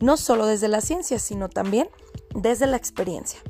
[0.00, 1.88] no solo desde la ciencia, sino también
[2.34, 3.40] desde la experiencia.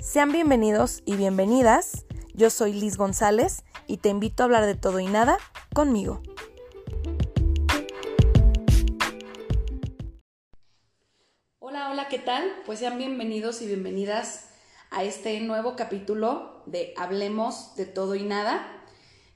[0.00, 2.04] Sean bienvenidos y bienvenidas.
[2.34, 5.38] Yo soy Liz González y te invito a hablar de todo y nada
[5.74, 6.22] conmigo.
[11.58, 12.44] Hola, hola, ¿qué tal?
[12.64, 14.50] Pues sean bienvenidos y bienvenidas
[14.90, 18.84] a este nuevo capítulo de Hablemos de todo y nada.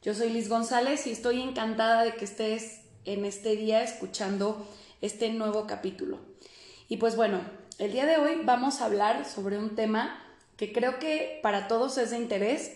[0.03, 4.67] Yo soy Liz González y estoy encantada de que estés en este día escuchando
[5.03, 6.21] este nuevo capítulo.
[6.89, 7.41] Y pues bueno,
[7.79, 10.25] el día de hoy vamos a hablar sobre un tema
[10.57, 12.73] que creo que para todos es de interés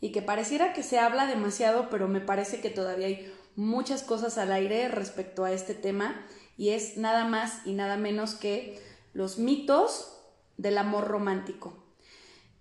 [0.00, 4.38] y que pareciera que se habla demasiado, pero me parece que todavía hay muchas cosas
[4.38, 6.24] al aire respecto a este tema
[6.56, 8.80] y es nada más y nada menos que
[9.12, 10.16] los mitos
[10.56, 11.82] del amor romántico.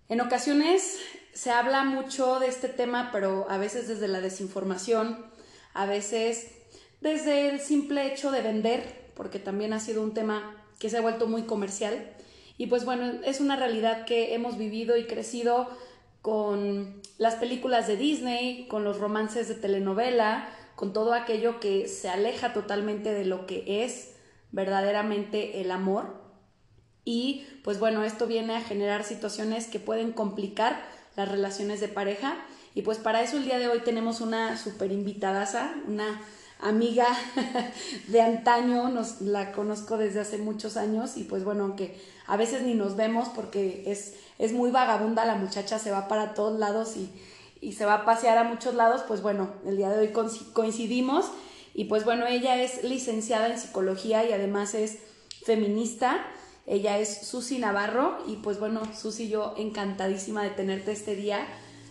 [0.08, 0.98] En ocasiones
[1.34, 5.26] se habla mucho de este tema, pero a veces desde la desinformación,
[5.74, 6.48] a veces
[7.02, 11.02] desde el simple hecho de vender, porque también ha sido un tema que se ha
[11.02, 12.10] vuelto muy comercial.
[12.58, 15.68] Y pues bueno, es una realidad que hemos vivido y crecido
[16.22, 22.08] con las películas de Disney, con los romances de telenovela, con todo aquello que se
[22.08, 24.16] aleja totalmente de lo que es
[24.54, 26.24] verdaderamente el amor.
[27.04, 30.82] Y pues bueno, esto viene a generar situaciones que pueden complicar
[31.18, 32.38] las relaciones de pareja.
[32.74, 36.22] Y pues para eso el día de hoy tenemos una super invitadaza, una
[36.60, 37.08] amiga
[38.08, 42.62] de antaño, nos la conozco desde hace muchos años y pues bueno, aunque a veces
[42.64, 46.98] ni nos vemos porque es, es muy vagabunda, la muchacha se va para todos lados
[46.98, 47.10] y,
[47.62, 50.14] y se va a pasear a muchos lados, pues bueno, el día de hoy
[50.54, 51.32] coincidimos
[51.74, 55.00] y pues bueno, ella es licenciada en psicología y además es
[55.46, 56.26] feminista.
[56.66, 61.48] Ella es Susi Navarro y pues bueno, Susi yo encantadísima de tenerte este día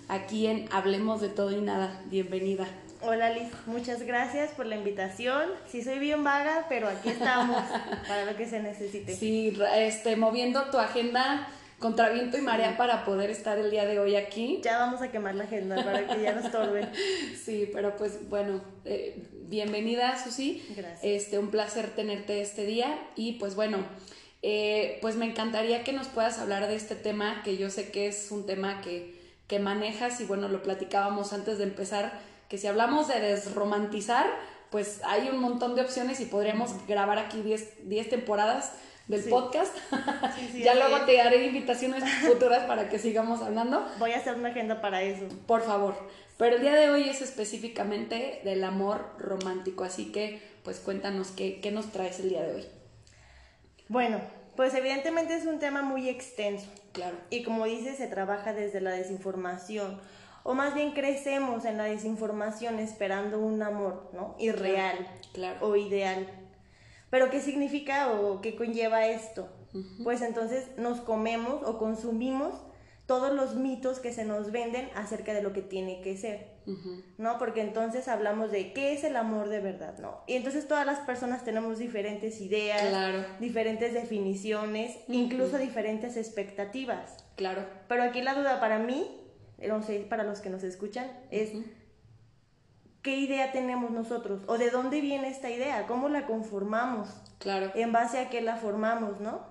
[0.08, 2.02] aquí en Hablemos de todo y nada.
[2.10, 2.68] Bienvenida.
[3.00, 5.44] Hola Liz, muchas gracias por la invitación.
[5.70, 7.62] Sí soy bien vaga, pero aquí estamos
[8.08, 9.14] para lo que se necesite.
[9.14, 11.48] Sí, este, moviendo tu agenda
[11.78, 14.60] contra viento y marea para poder estar el día de hoy aquí.
[14.64, 16.88] Ya vamos a quemar la agenda para que ya no estorbe.
[17.44, 20.64] sí, pero pues bueno, eh, bienvenida Susi.
[20.76, 20.98] Gracias.
[21.02, 23.78] Este, un placer tenerte este día y pues bueno,
[24.42, 28.08] eh, pues me encantaría que nos puedas hablar de este tema que yo sé que
[28.08, 29.14] es un tema que,
[29.46, 34.26] que manejas y bueno, lo platicábamos antes de empezar que si hablamos de desromantizar,
[34.70, 38.72] pues hay un montón de opciones y podríamos grabar aquí 10 temporadas
[39.08, 39.74] del podcast.
[40.54, 43.86] ya luego te haré invitaciones futuras para que sigamos hablando.
[43.98, 45.26] Voy a hacer una agenda para eso.
[45.46, 45.94] Por favor.
[46.36, 51.60] Pero el día de hoy es específicamente del amor romántico, así que pues cuéntanos qué,
[51.60, 52.66] qué nos traes el día de hoy.
[53.88, 54.20] Bueno,
[54.54, 56.66] pues evidentemente es un tema muy extenso.
[56.92, 57.16] Claro.
[57.30, 59.98] Y como dices, se trabaja desde la desinformación
[60.48, 64.34] o más bien crecemos en la desinformación esperando un amor, ¿no?
[64.38, 64.96] Irreal
[65.34, 66.26] claro, o ideal.
[67.10, 69.50] Pero ¿qué significa o qué conlleva esto?
[70.02, 72.54] Pues entonces nos comemos o consumimos
[73.04, 76.48] todos los mitos que se nos venden acerca de lo que tiene que ser,
[77.18, 77.36] ¿no?
[77.36, 80.22] Porque entonces hablamos de qué es el amor de verdad, ¿no?
[80.26, 87.22] Y entonces todas las personas tenemos diferentes ideas, diferentes definiciones, incluso diferentes expectativas.
[87.36, 87.66] Claro.
[87.86, 89.27] Pero aquí la duda para mí
[89.66, 91.52] no sé, para los que nos escuchan, es
[93.02, 97.08] qué idea tenemos nosotros o de dónde viene esta idea, cómo la conformamos,
[97.38, 97.72] claro.
[97.74, 99.46] en base a qué la formamos, ¿no?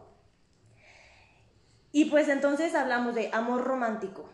[1.92, 4.30] Y pues entonces hablamos de amor romántico.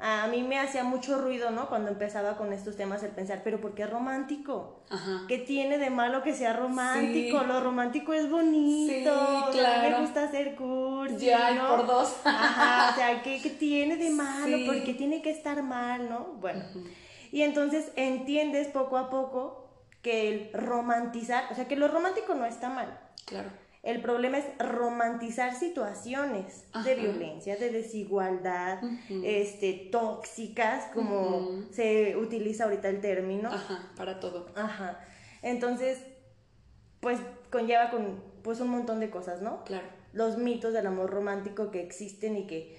[0.00, 1.68] A mí me hacía mucho ruido, ¿no?
[1.68, 4.84] Cuando empezaba con estos temas el pensar, pero ¿por qué romántico?
[4.90, 5.22] Ajá.
[5.26, 7.42] ¿Qué tiene de malo que sea romántico?
[7.42, 9.50] Lo romántico es bonito.
[9.50, 9.90] Sí, claro.
[9.90, 11.26] me gusta hacer cursi.
[11.26, 11.68] Ya, ¿no?
[11.68, 12.14] por dos.
[12.24, 14.58] Ajá, o sea, ¿qué, qué tiene de malo?
[14.66, 16.36] ¿Por qué tiene que estar mal, no?
[16.40, 16.64] Bueno.
[17.32, 19.68] Y entonces entiendes poco a poco
[20.02, 23.00] que el romantizar, o sea, que lo romántico no está mal.
[23.24, 23.50] Claro
[23.82, 28.80] el problema es romantizar situaciones de violencia, de desigualdad,
[29.24, 33.50] este, tóxicas, como se utiliza ahorita el término.
[33.50, 34.46] Ajá, para todo.
[34.56, 35.00] Ajá.
[35.42, 35.98] Entonces,
[37.00, 37.20] pues
[37.50, 39.64] conlleva con pues un montón de cosas, ¿no?
[39.64, 39.86] Claro.
[40.12, 42.76] Los mitos del amor romántico que existen y que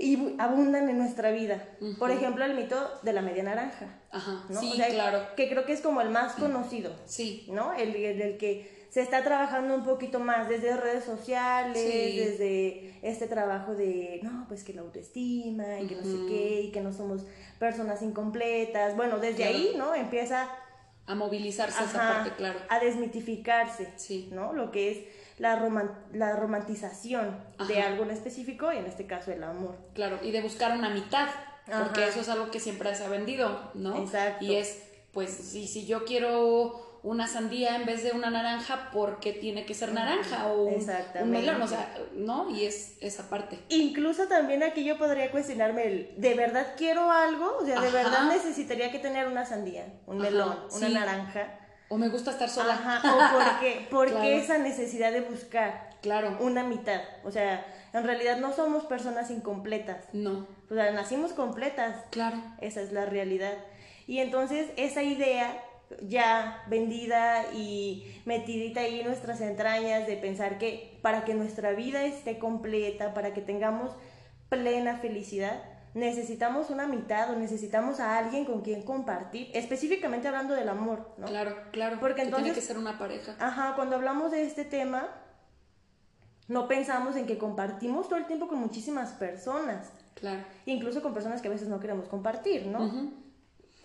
[0.00, 1.76] y abundan en nuestra vida.
[1.98, 3.98] Por ejemplo, el mito de la media naranja.
[4.12, 4.60] Ajá, ¿no?
[4.60, 5.20] sí, O sea, claro.
[5.36, 6.94] Que creo que es como el más conocido.
[7.04, 7.74] Sí, ¿no?
[7.74, 12.16] El, el, el que se está trabajando un poquito más desde redes sociales, Sí.
[12.18, 16.70] desde este trabajo de, no, pues que la autoestima y que no sé qué, y
[16.72, 17.24] que no somos
[17.58, 18.96] personas incompletas.
[18.96, 19.56] Bueno, desde Claro.
[19.58, 19.94] ahí, ¿no?
[19.94, 20.48] Empieza
[21.06, 22.58] a movilizarse esa parte, claro.
[22.68, 24.28] a desmitificarse, Sí.
[24.32, 24.52] ¿no?
[24.52, 24.98] Lo que es
[25.38, 29.76] la, roman- la romantización de algo en específico, y en este caso el amor.
[29.94, 31.28] Claro, y de buscar una mitad,
[31.66, 33.96] porque eso es algo que siempre se ha vendido, ¿no?
[34.02, 34.44] Exacto.
[34.44, 34.82] Y es,
[35.12, 39.64] pues, si, si yo quiero una sandía en vez de una naranja, ¿por qué tiene
[39.64, 40.46] que ser naranja?
[40.48, 42.50] O un, melón, o sea, ¿no?
[42.50, 43.58] Y es esa parte.
[43.68, 47.56] Incluso también aquí yo podría cuestionarme el, ¿de verdad quiero algo?
[47.60, 47.96] O sea, ¿de Ajá.
[47.96, 51.58] verdad necesitaría que tener una sandía, un Ajá, melón, una naranja?
[51.90, 52.74] O me gusta estar sola.
[52.74, 54.26] Ajá, o por qué, por qué Claro.
[54.28, 56.36] esa necesidad de buscar Claro.
[56.40, 57.00] una mitad.
[57.24, 60.04] O sea, en realidad no somos personas incompletas.
[60.12, 61.96] No, O sea, nacimos completas.
[62.10, 62.36] claro.
[62.60, 63.54] Esa es la realidad.
[64.06, 65.62] Y entonces esa idea
[66.02, 72.04] ya vendida y metidita ahí en nuestras entrañas de pensar que para que nuestra vida
[72.04, 73.92] esté completa, para que tengamos
[74.48, 75.62] plena felicidad,
[75.94, 81.26] necesitamos una mitad o necesitamos a alguien con quien compartir, específicamente hablando del amor, ¿no?
[81.26, 81.96] Claro, claro.
[82.00, 83.34] Porque que tiene entonces- que ser una pareja.
[83.38, 85.08] Ajá, cuando hablamos de este tema,
[86.46, 90.40] no pensamos en que compartimos todo el tiempo con muchísimas personas, Claro.
[90.66, 93.10] incluso con personas que a veces no queremos compartir, ¿no?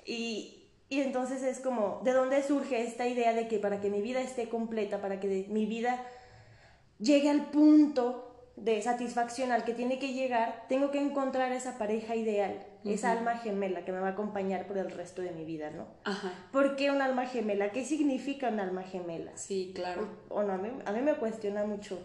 [0.05, 4.01] Y, y entonces es como, ¿de dónde surge esta idea de que para que mi
[4.01, 6.03] vida esté completa, para que de- mi vida
[6.99, 12.15] llegue al punto de satisfacción al que tiene que llegar, tengo que encontrar esa pareja
[12.15, 15.71] ideal, esa alma gemela que me va a acompañar por el resto de mi vida,
[15.71, 15.87] ¿no?
[16.03, 16.31] Ajá.
[16.51, 17.71] ¿Por qué un alma gemela?
[17.71, 19.31] ¿Qué significa un alma gemela?
[19.35, 20.07] Sí, claro.
[20.29, 21.97] O no, a mí, a mí me cuestiona mucho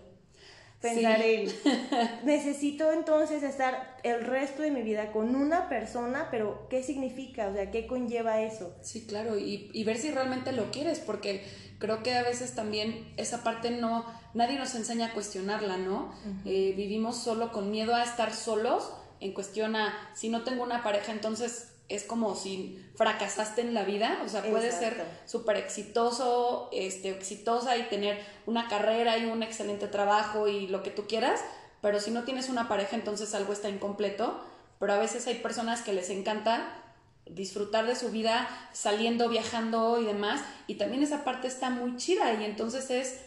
[0.81, 1.51] pensar en,
[2.25, 7.49] necesito entonces estar el resto de mi vida con una persona, pero ¿qué significa?
[7.49, 8.75] O sea, ¿qué conlleva eso?
[8.83, 11.45] Sí, claro, y, y ver si realmente lo quieres, porque
[11.79, 14.05] creo que a veces también esa parte no,
[14.35, 16.13] nadie nos enseña a cuestionarla, ¿no?
[16.45, 20.83] Eh, vivimos solo con miedo a estar solos en cuestión a, si no tengo una
[20.83, 26.69] pareja, entonces es como si fracasaste en la vida, o sea, puedes ser súper exitoso,
[26.73, 31.41] este, exitosa y tener una carrera y un excelente trabajo y lo que tú quieras,
[31.81, 34.39] pero si no tienes una pareja, entonces algo está incompleto,
[34.79, 36.85] pero a veces hay personas que les encanta
[37.25, 42.35] disfrutar de su vida saliendo, viajando y demás, y también esa parte está muy chida
[42.35, 43.21] y entonces es,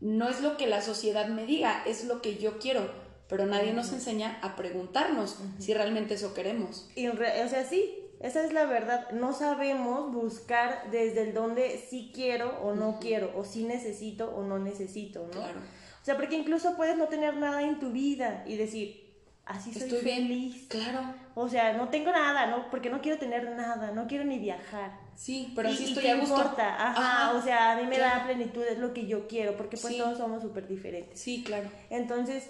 [0.00, 2.90] no es lo que la sociedad me diga, es lo que yo quiero,
[3.28, 6.88] pero nadie nos enseña a preguntarnos si realmente eso queremos.
[6.94, 9.10] Y o sea, sí, esa es la verdad.
[9.10, 14.42] No sabemos buscar desde el donde sí quiero o no quiero, o sí necesito o
[14.44, 15.30] no necesito, ¿no?
[15.30, 15.60] Claro.
[16.02, 19.12] O sea, porque incluso puedes no tener nada en tu vida y decir,
[19.44, 20.16] así soy Estoy bien.
[20.28, 20.68] feliz.
[20.68, 21.00] Claro.
[21.34, 22.70] O sea, no tengo nada, ¿no?
[22.70, 24.98] Porque no quiero tener nada, no quiero ni viajar.
[25.16, 26.36] Sí, pero y, sí y estoy a gusto.
[26.36, 28.20] importa, ajá, Ajá, o sea, a mí me claro.
[28.20, 29.98] da plenitud, es lo que yo quiero, porque pues Sí.
[30.00, 31.18] todos somos súper diferentes.
[31.20, 31.68] Sí, claro.
[31.90, 32.48] Entonces,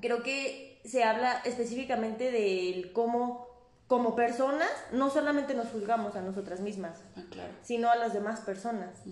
[0.00, 3.46] creo que se habla específicamente del cómo,
[3.86, 7.52] como personas, no solamente nos juzgamos a nosotras mismas, Ah, claro.
[7.62, 9.02] sino a las demás personas.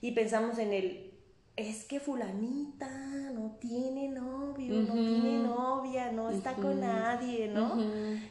[0.00, 1.12] Y pensamos en el,
[1.56, 2.88] es que fulanita
[3.32, 7.76] no tiene novio, no tiene novia, no está con nadie, ¿no?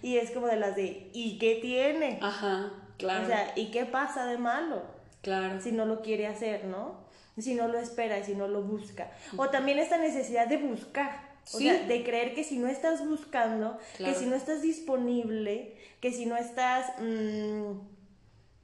[0.02, 2.20] Y es como de las de, ¿y qué tiene?
[2.22, 3.24] Ajá, claro.
[3.24, 4.82] O sea, ¿y qué pasa de malo?
[5.22, 5.62] claro.
[5.62, 7.02] si no lo quiere hacer, ¿no?
[7.38, 9.10] Si no lo espera y si no lo busca.
[9.38, 11.33] O también esta necesidad de buscar.
[11.46, 11.64] O Sí.
[11.70, 14.14] sea, de creer que si no estás buscando, Claro.
[14.14, 17.72] que si no estás disponible, que si no estás, mm,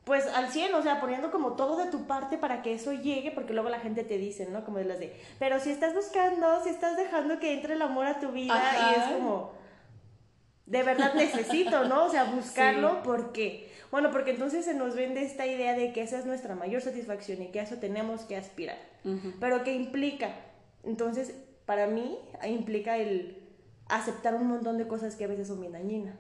[0.06, 3.32] pues al 100, o sea, poniendo como todo de tu parte para que eso llegue,
[3.32, 4.64] porque luego la gente te dice, ¿no?
[4.66, 8.08] Como de las de, pero si estás buscando, si estás dejando que entre el amor
[8.08, 8.92] a tu vida, Ajá.
[8.92, 9.52] y es como,
[10.66, 12.06] de verdad necesito, ¿no?
[12.06, 12.96] O sea, buscarlo, Sí.
[13.04, 13.70] ¿por qué?
[13.92, 17.42] Bueno, porque entonces se nos vende esta idea de que esa es nuestra mayor satisfacción
[17.42, 18.78] y que a eso tenemos que aspirar.
[19.40, 20.30] Pero ¿qué implica?
[20.84, 21.34] Entonces,
[21.70, 23.48] para mí, implica el
[23.90, 26.16] aceptar un montón de cosas que a veces son bien dañinas,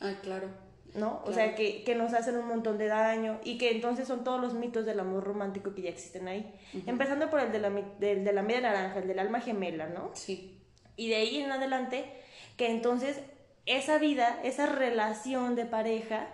[0.00, 0.48] Ah, claro.
[0.94, 1.20] ¿no?
[1.26, 4.40] O sea, que, que nos hacen un montón de daño y que entonces son todos
[4.40, 6.58] los mitos del amor romántico que ya existen ahí.
[6.86, 10.10] Empezando por el de, la, del de la media naranja, el del alma gemela, ¿no?
[10.14, 10.58] Sí.
[10.96, 12.06] Y de ahí en adelante,
[12.56, 13.20] que entonces
[13.66, 16.28] esa vida, esa relación de pareja,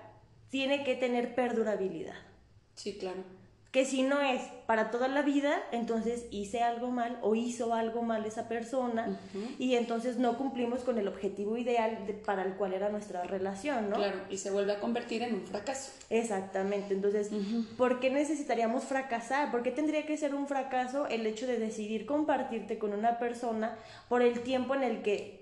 [0.49, 2.15] tiene que tener perdurabilidad.
[2.77, 3.25] Sí, claro.
[3.71, 8.03] Que si no es para toda la vida, entonces hice algo mal o hizo algo
[8.03, 9.21] mal esa persona
[9.61, 13.89] y entonces no cumplimos con el objetivo ideal de- para el cual era nuestra relación,
[13.91, 13.97] ¿no?
[13.97, 14.19] Claro.
[14.29, 15.93] Y se vuelve a convertir en un fracaso.
[16.11, 17.31] Exactamente, entonces,
[17.77, 19.53] ¿por qué necesitaríamos fracasar?
[19.53, 23.77] ¿Por qué tendría que ser un fracaso el hecho de decidir compartirte con una persona
[24.09, 25.40] por el tiempo en el que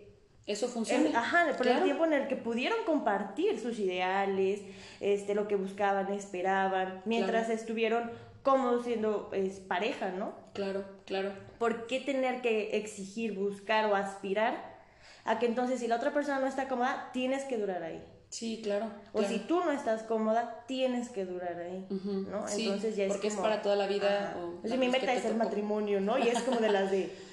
[0.48, 1.18] eso funciona.
[1.18, 4.62] ajá, por el tiempo en el que pudieron compartir sus ideales,
[4.98, 8.10] este, lo que buscaban, esperaban, mientras estuvieron
[8.42, 10.32] cómodos siendo es, pareja, ¿no?
[10.54, 11.32] Claro, claro.
[11.58, 14.78] ¿Por qué tener que exigir, buscar o aspirar
[15.24, 18.02] a que entonces si la otra persona no está cómoda, tienes que durar ahí?
[18.30, 18.86] Sí, claro.
[19.12, 22.48] O si tú no estás cómoda, tienes que durar ahí, ¿no?
[22.48, 24.34] Entonces ya es porque es para toda la vida.
[24.38, 26.18] O mi meta es el matrimonio, ¿no?
[26.18, 27.14] Y es como de las de...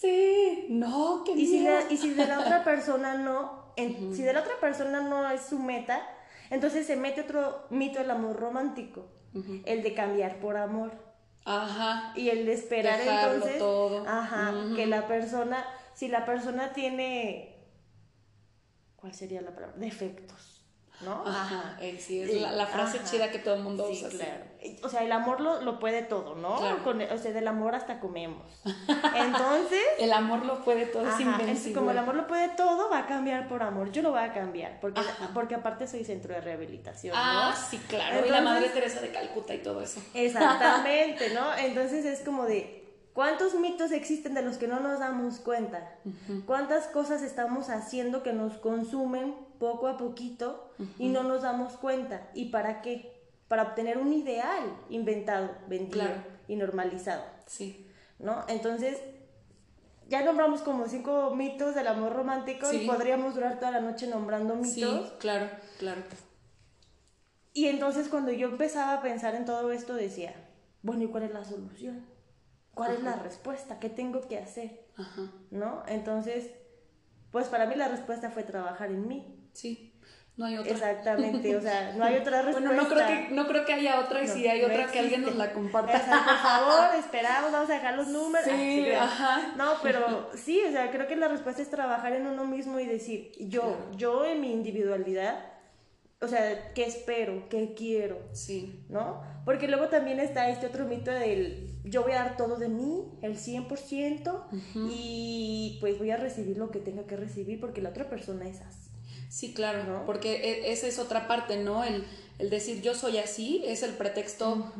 [0.00, 4.40] sí, no, qué y si, y si de la otra persona no, si de la
[4.40, 6.00] otra persona no es su meta,
[6.50, 9.06] entonces se mete otro mito del amor romántico,
[9.64, 10.92] el de cambiar por amor.
[11.44, 12.12] Ajá.
[12.16, 14.04] Y el de esperar entonces, todo.
[14.08, 17.56] Ajá, que la persona, si la persona tiene
[19.06, 19.76] ¿cuál sería la palabra?
[19.76, 20.55] Defectos.
[21.00, 21.22] ¿No?
[21.26, 24.08] Ajá, sí, es la, frase chida que todo el mundo usa.
[24.08, 24.44] Claro.
[24.82, 26.58] O sea, el amor lo, lo puede todo, ¿no?
[26.82, 28.42] Con, o sea, del amor hasta comemos.
[29.14, 29.82] Entonces.
[29.98, 31.74] el amor lo puede todo, es invencible.
[31.74, 33.92] como el amor lo puede todo, va a cambiar por amor.
[33.92, 35.02] Yo lo voy a cambiar, porque,
[35.34, 37.14] porque aparte soy centro de rehabilitación.
[37.16, 38.26] Ah, sí, claro.
[38.26, 40.00] y la Madre Teresa de Calcuta y todo eso.
[40.14, 41.54] Exactamente, ¿no?
[41.56, 42.86] Entonces es como de
[43.16, 45.90] ¿Cuántos mitos existen de los que no nos damos cuenta?
[46.44, 52.30] ¿Cuántas cosas estamos haciendo que nos consumen poco a poquito y no nos damos cuenta?
[52.34, 53.22] ¿Y para qué?
[53.48, 56.06] Para obtener un ideal inventado, vendido
[56.48, 57.22] y normalizado.
[57.46, 57.86] Sí.
[58.18, 58.44] ¿No?
[58.48, 58.98] Entonces,
[60.08, 64.54] ya nombramos como cinco mitos del amor romántico y podríamos durar toda la noche nombrando
[64.54, 65.08] mitos.
[65.08, 65.48] Sí, claro,
[65.78, 66.02] claro.
[67.52, 70.34] Y entonces cuando yo empezaba a pensar en todo esto decía,
[70.82, 72.04] bueno, ¿y cuál es la solución?
[72.74, 73.78] ¿Cuál es la respuesta?
[73.78, 74.86] ¿Qué tengo que hacer?
[74.96, 75.22] Ajá.
[75.50, 75.82] ¿No?
[75.88, 76.50] Entonces,
[77.30, 79.35] pues para mí la respuesta fue trabajar en mí.
[79.56, 79.92] Sí.
[80.36, 80.72] No hay otra.
[80.72, 82.68] Exactamente, o sea, no hay otra respuesta.
[82.68, 85.22] Bueno, no creo que, no creo que haya otra y si hay otra que alguien
[85.22, 85.92] nos la comparta.
[85.98, 88.46] por favor, esperamos, vamos a dejar los números.
[88.46, 89.54] Sí, ajá.
[89.56, 92.86] No, pero sí, o sea, creo que la respuesta es trabajar en uno mismo y
[92.86, 95.42] decir, yo, yo en mi individualidad,
[96.20, 97.48] o sea, ¿qué espero?
[97.48, 98.18] ¿Qué quiero?
[98.32, 98.84] Sí.
[98.90, 99.22] ¿No?
[99.46, 103.04] Porque luego también está este otro mito del yo voy a dar todo de mí,
[103.22, 104.42] el 100%,
[104.90, 108.60] y pues voy a recibir lo que tenga que recibir porque la otra persona es
[108.60, 108.85] así.
[109.28, 110.06] Sí, claro, ¿no?
[110.06, 111.84] porque e, esa es otra parte, ¿no?
[111.84, 112.04] El,
[112.38, 114.72] el decir yo soy así es el pretexto,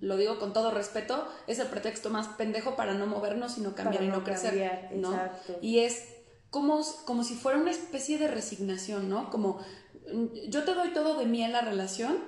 [0.00, 4.02] lo digo con todo respeto, es el pretexto más pendejo para no movernos, sino cambiar
[4.04, 5.12] y no, crecer, ¿no?
[5.12, 5.58] Exacto.
[5.60, 6.04] Y es
[6.50, 9.30] como, como si fuera una especie de resignación, ¿no?
[9.30, 9.60] Como
[10.48, 12.18] yo te doy todo de mí en la relación,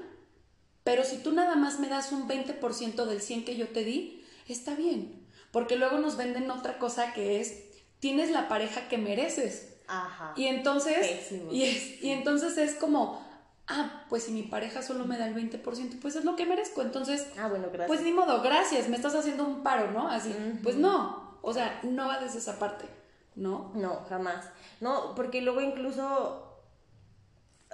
[0.84, 4.24] pero si tú nada más me das un 20% del 100 que yo te di,
[4.48, 5.26] está bien.
[5.50, 7.64] Porque luego nos venden otra cosa que es,
[8.00, 9.73] tienes la pareja que mereces.
[9.86, 10.32] Ajá.
[10.36, 13.22] Y entonces, y, y entonces es como,
[13.68, 16.82] ah, pues si mi pareja solo me da el 20%, pues es lo que merezco.
[16.82, 17.88] Entonces, ah, bueno, gracias.
[17.88, 20.08] pues ni modo, gracias, me estás haciendo un paro, ¿no?
[20.08, 22.86] Así, pues no, o sea, no va desde esa parte,
[23.34, 23.72] ¿no?
[23.74, 24.46] No, jamás.
[24.80, 26.60] No, porque luego incluso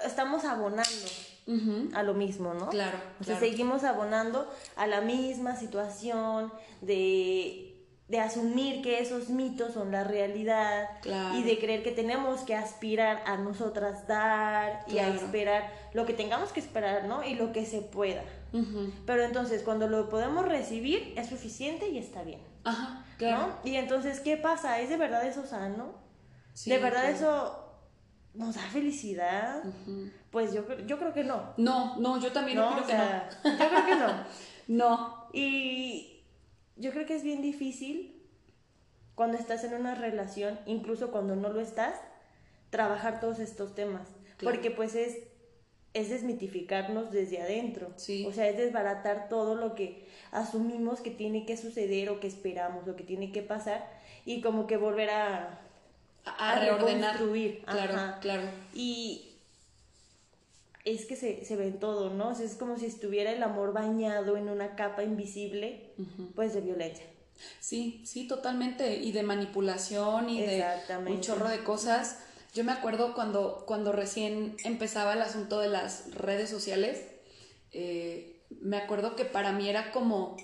[0.05, 0.99] estamos abonando
[1.95, 2.69] a lo mismo, ¿no?
[2.69, 2.99] Claro.
[3.21, 7.70] O sea, seguimos abonando a la misma situación de,
[8.19, 10.89] asumir que esos mitos son la realidad
[11.37, 16.15] y de creer que tenemos que aspirar a nosotras dar y a esperar lo que
[16.15, 17.23] tengamos que esperar, ¿no?
[17.23, 18.23] Y lo que se pueda.
[19.07, 22.41] Pero entonces, cuando lo podemos recibir, es suficiente y está bien.
[22.65, 23.59] Ajá, claro.
[23.63, 24.81] Y entonces, ¿qué pasa?
[24.81, 25.95] ¿Es de verdad eso sano?
[26.67, 27.65] ¿De verdad eso
[28.35, 29.63] nos da felicidad?
[30.31, 31.55] Pues yo, yo creo que no.
[31.57, 33.59] No, no, yo también creo que no.
[33.59, 34.25] Yo creo que no.
[34.69, 35.29] no.
[35.33, 36.20] Y
[36.81, 38.21] yo creo que es bien difícil
[39.15, 41.95] cuando estás en una relación, incluso cuando no lo estás,
[42.71, 44.09] trabajar todos estos temas.
[44.43, 45.19] Porque pues es,
[45.93, 47.93] es desmitificarnos desde adentro.
[47.97, 48.25] Sí.
[48.27, 52.89] O sea, es desbaratar todo lo que asumimos que tiene que suceder o que esperamos
[52.89, 53.87] o que tiene que pasar
[54.25, 55.61] y como que volver a
[56.25, 57.17] a, reordenar.
[57.67, 58.43] Claro, claro.
[58.75, 59.30] Y
[60.85, 62.33] es que se, se ve en todo, ¿no?
[62.33, 65.93] es como si estuviera el amor bañado en una capa invisible,
[66.35, 67.05] pues de violencia.
[67.59, 68.97] Sí, sí, totalmente.
[68.97, 70.65] Y de manipulación y de
[71.07, 72.19] un chorro de cosas.
[72.55, 77.05] Yo me acuerdo cuando, cuando recién empezaba el asunto de las redes sociales,
[77.73, 80.37] eh, me acuerdo que para mí era como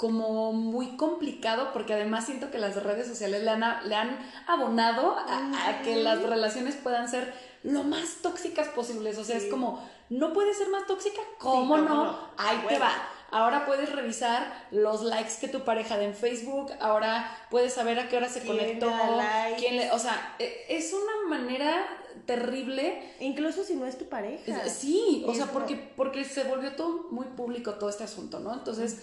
[0.00, 5.14] como muy complicado porque además siento que las redes sociales le han, le han abonado
[5.14, 9.18] a, que las relaciones puedan ser lo más tóxicas posibles.
[9.18, 11.20] O sea, es como, ¿no puede ser más tóxica?
[11.36, 12.18] ¿Cómo, no?
[12.38, 12.92] Ahí te va.
[13.30, 18.08] Ahora puedes revisar los likes que tu pareja da en Facebook, ahora puedes saber a
[18.08, 18.90] qué hora se conectó,
[19.58, 21.86] quién le, o sea, e, es una manera
[22.24, 23.02] terrible.
[23.20, 24.66] Incluso si no es tu pareja.
[24.66, 28.54] Sí, o sea, porque, porque se volvió todo muy público todo este asunto, ¿no?
[28.54, 28.96] Entonces,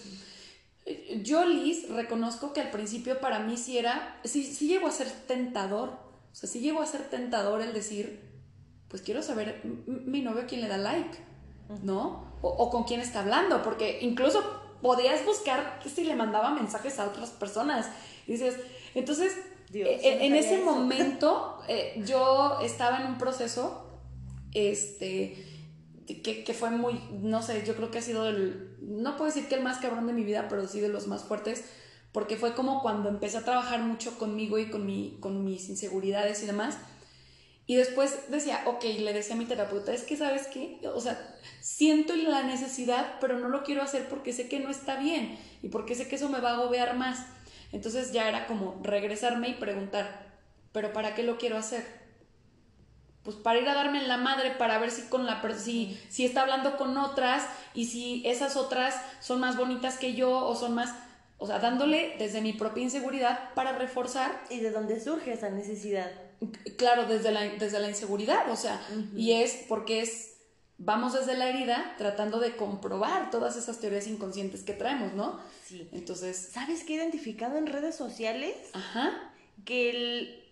[1.22, 5.10] yo, Liz, reconozco que al principio para mí sí era, sí, sí llegó a ser
[5.26, 5.90] tentador.
[5.90, 8.20] O sea, sí llegó a ser tentador el decir,
[8.88, 11.18] pues quiero saber mi novio quién le da like,
[11.82, 12.26] ¿no?
[12.40, 14.42] O, con quién está hablando, porque incluso
[14.80, 17.88] podías buscar si le mandaba mensajes a otras personas.
[18.26, 18.56] Y dices,
[18.94, 19.36] entonces,
[19.74, 23.86] eh, eh, en ese momento eh, yo estaba en un proceso,
[24.54, 25.47] este,
[26.16, 29.54] que, fue muy, no sé, yo creo que ha sido el, no puedo decir que
[29.54, 31.64] el más cabrón de mi vida, pero sí de los más fuertes,
[32.12, 36.42] porque fue como cuando empecé a trabajar mucho conmigo y con, mi, con mis inseguridades
[36.42, 36.78] y demás.
[37.66, 41.36] Y después decía, ok, le decía a mi terapeuta, es que sabes qué, o sea,
[41.60, 45.68] siento la necesidad, pero no lo quiero hacer porque sé que no está bien y
[45.68, 47.26] porque sé que eso me va a agobiar más.
[47.70, 50.32] Entonces ya era como regresarme y preguntar,
[50.72, 52.07] pero ¿para qué lo quiero hacer?
[53.28, 56.24] Pues para ir a darme en la madre, para ver si con la si, si
[56.24, 60.74] está hablando con otras y si esas otras son más bonitas que yo o son
[60.74, 60.94] más
[61.36, 64.40] o sea, dándole desde mi propia inseguridad para reforzar.
[64.48, 66.10] ¿Y de dónde surge esa necesidad?
[66.78, 68.80] Claro, desde la, desde la inseguridad, o sea,
[69.14, 70.38] y es porque es,
[70.78, 75.38] vamos desde la herida tratando de comprobar todas esas teorías inconscientes que traemos, ¿no?
[75.66, 75.86] Sí.
[75.92, 76.48] Entonces...
[76.50, 78.56] ¿Sabes qué he identificado en redes sociales?
[78.72, 79.34] Ajá.
[79.66, 80.44] Que el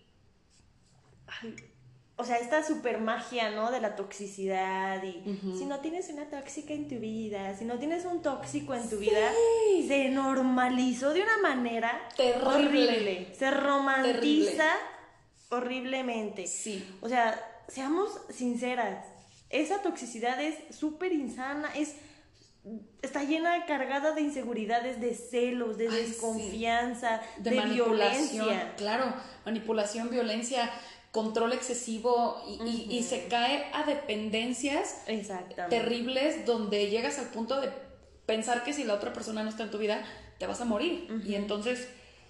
[2.19, 3.69] o sea, esta super magia, ¿no?
[3.71, 5.21] De la toxicidad y
[5.55, 8.97] si no tienes una tóxica en tu vida, si no tienes un tóxico en tu
[8.97, 9.31] vida,
[9.87, 13.33] se normalizó de una manera terrible.
[13.37, 14.67] Se romantiza
[15.49, 16.47] horriblemente.
[16.47, 16.83] Sí.
[17.01, 19.05] O sea, seamos sinceras,
[19.51, 21.95] esa toxicidad es súper insana, es
[23.01, 28.73] está llena, cargada de inseguridades, de celos, de desconfianza, de, de violencia.
[28.75, 29.13] Claro,
[29.45, 30.69] manipulación, violencia
[31.11, 35.03] control excesivo y, se cae a dependencias
[35.69, 37.71] terribles donde llegas al punto de
[38.25, 40.03] pensar que si la otra persona no está en tu vida,
[40.37, 41.07] te vas a morir.
[41.25, 41.87] Y entonces...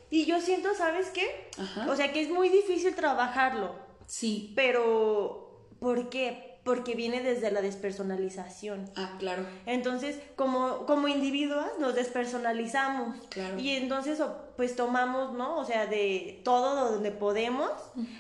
[0.10, 1.50] Y yo siento, ¿sabes qué?
[1.90, 3.76] O sea, que es muy difícil trabajarlo.
[4.06, 4.54] Sí.
[4.56, 6.47] Pero, ¿por qué?
[6.68, 8.92] Porque viene desde la despersonalización.
[8.98, 9.44] Ah, claro.
[9.66, 13.16] Entonces, como, como individuos nos despersonalizamos.
[13.30, 13.58] Claro.
[13.58, 14.22] Y entonces,
[14.58, 15.58] pues tomamos, ¿no?
[15.58, 17.72] O sea, de todo donde podemos,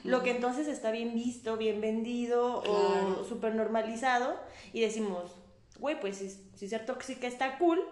[0.05, 4.35] lo que entonces está bien visto, bien vendido o súper normalizado,
[4.71, 5.35] y decimos,
[5.79, 7.83] güey, pues si, si ser tóxica está cool,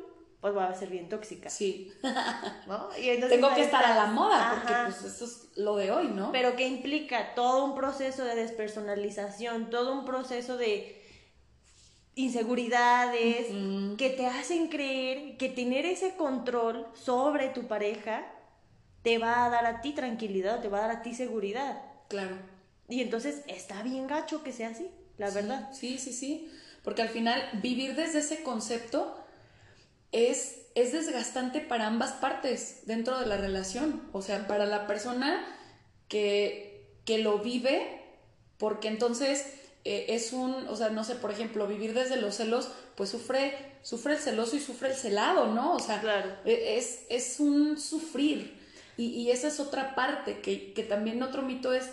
[0.46, 1.50] pues va a ser bien tóxica.
[1.50, 1.92] Sí.
[2.68, 2.90] ¿No?
[3.02, 6.32] Y Tengo que estar a la moda, porque pues eso es lo de hoy, ¿no?
[6.32, 11.04] Pero que implica todo un proceso de despersonalización, todo un proceso de
[12.14, 13.48] inseguridades
[13.98, 18.24] que te hacen creer que tener ese control sobre tu pareja
[19.02, 21.82] te va a dar a ti tranquilidad, te va a dar a ti seguridad.
[22.08, 22.38] Claro.
[22.88, 25.72] Y entonces está bien gacho que sea así, la verdad.
[25.74, 26.52] Sí, sí, sí.
[26.84, 29.25] Porque al final vivir desde ese concepto
[30.16, 34.02] es, es desgastante para ambas partes dentro de la relación.
[34.14, 35.46] O sea, para la persona
[36.08, 38.02] que, que lo vive,
[38.58, 39.46] porque entonces
[39.84, 43.56] eh, es un, o sea, no sé, por ejemplo, vivir desde los celos, pues sufre,
[43.82, 45.76] sufre el celoso y sufre el celado, ¿no?
[45.76, 46.32] O sea, claro.
[46.46, 48.64] E, es, es un sufrir.
[48.98, 51.90] Y, y, esa es otra parte, que, que también otro mito es,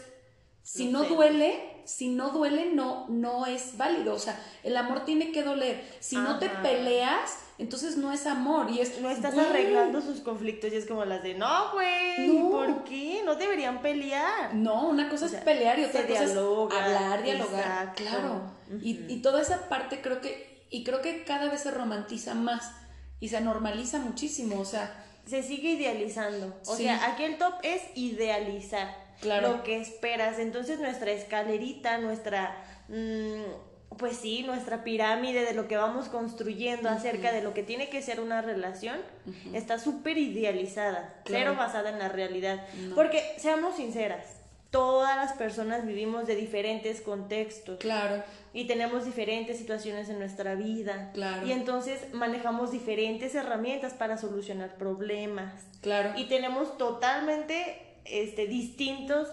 [0.62, 4.14] si no, duele, si no duele, no, no es válido.
[4.14, 5.84] O sea, el amor tiene que doler.
[6.00, 9.00] Si no te peleas, entonces no es amor y es...
[9.00, 13.22] No estás arreglando sus conflictos y es como las de, no, güey, ¿por qué?
[13.24, 14.54] No deberían pelear.
[14.54, 17.94] No, una cosa es pelear y otra cosa es hablar, dialogar.
[17.94, 18.42] Claro.
[18.80, 22.72] y, y toda esa parte creo que, y creo que cada vez se romantiza más
[23.18, 24.98] y se normaliza muchísimo, o sea...
[25.24, 26.52] Se sigue idealizando.
[26.66, 29.48] O sea, aquí el top es idealizar claro.
[29.48, 30.38] lo que esperas.
[30.38, 32.56] Entonces nuestra escalerita, nuestra...
[32.88, 37.88] Mmm, pues sí, nuestra pirámide de lo que vamos construyendo acerca de lo que tiene
[37.88, 38.96] que ser una relación
[39.52, 42.64] está súper idealizada, cero basada en la realidad.
[42.94, 44.24] Porque, seamos sinceras,
[44.70, 47.78] todas las personas vivimos de diferentes contextos.
[47.78, 48.22] Claro.
[48.54, 51.10] Y tenemos diferentes situaciones en nuestra vida.
[51.12, 51.46] Claro.
[51.46, 55.52] Y entonces manejamos diferentes herramientas para solucionar problemas.
[55.82, 56.12] Claro.
[56.16, 59.28] Y tenemos totalmente este, distintos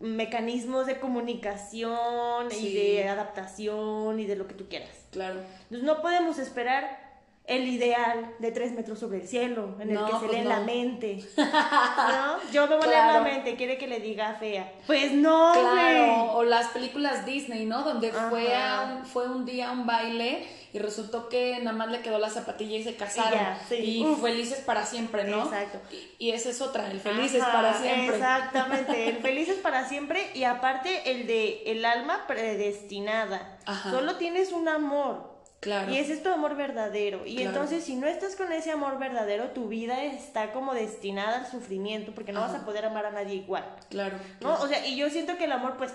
[0.00, 4.90] mecanismos de comunicación y de adaptación y de lo que tú quieras.
[5.10, 5.40] Claro.
[5.64, 7.08] Entonces no podemos esperar
[7.48, 10.60] el ideal de tres metros sobre el cielo, en el que se pues lee la
[10.60, 11.24] mente.
[11.36, 12.52] ¿No?
[12.52, 14.70] Yo me voy a leer la mente, quiere que le diga fea.
[14.86, 17.82] Pues no, Claro, o las películas Disney, ¿no?
[17.82, 18.52] Donde fue,
[18.84, 22.76] un, fue un día un baile y resultó que nada más le quedó la zapatilla
[22.76, 23.40] y se casaron.
[23.70, 25.44] Y, felices para siempre, ¿no?
[25.44, 25.80] Exacto.
[26.18, 28.16] Y, esa es otra, el felices para siempre.
[28.16, 33.58] Exactamente, el felices para siempre y aparte el de el alma predestinada.
[33.90, 35.92] Solo tienes un amor Claro.
[35.92, 37.26] Y ese es tu amor verdadero.
[37.26, 37.50] Y Claro.
[37.50, 42.12] entonces, si no estás con ese amor verdadero, tu vida está como destinada al sufrimiento,
[42.14, 42.52] porque no Ajá.
[42.52, 43.64] vas a poder amar a nadie igual.
[43.90, 44.18] Claro.
[44.40, 44.54] ¿No?
[44.60, 45.92] O sea, y yo siento que el amor, pues,